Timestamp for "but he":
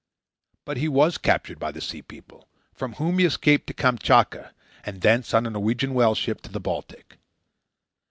0.65-0.87